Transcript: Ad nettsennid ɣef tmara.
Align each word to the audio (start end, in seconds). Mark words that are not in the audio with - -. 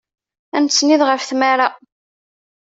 Ad 0.55 0.61
nettsennid 0.63 1.01
ɣef 1.05 1.21
tmara. 1.29 1.67